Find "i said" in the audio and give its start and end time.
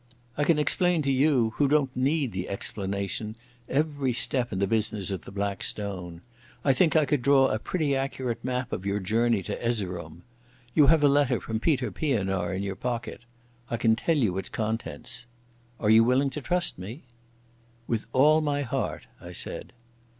19.21-19.71